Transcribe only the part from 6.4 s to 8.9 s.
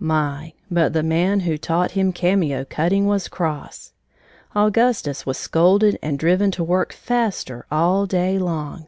to work faster all day long.